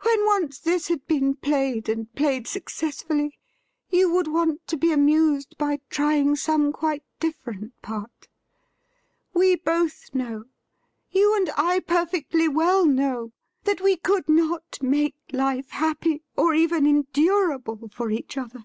When 0.00 0.24
once 0.24 0.58
this 0.58 0.88
had 0.88 1.06
been 1.06 1.34
played, 1.34 1.90
and 1.90 2.10
played 2.14 2.46
successfully, 2.46 3.38
you 3.90 4.10
would 4.10 4.26
want 4.26 4.66
to 4.68 4.78
be 4.78 4.90
amused 4.90 5.58
by 5.58 5.80
trying 5.90 6.34
some 6.36 6.72
quite 6.72 7.04
different 7.18 7.74
part. 7.82 8.28
We 9.34 9.56
both 9.56 10.14
know— 10.14 10.44
^you 11.14 11.36
and 11.36 11.50
I 11.58 11.80
perfectly 11.80 12.48
well 12.48 12.86
know— 12.86 13.32
that 13.64 13.82
we 13.82 13.96
could 13.98 14.30
not 14.30 14.78
make 14.80 15.16
life 15.30 15.68
happy, 15.68 16.22
or 16.38 16.54
even 16.54 16.86
endurable, 16.86 17.90
for 17.92 18.10
each 18.10 18.38
other. 18.38 18.64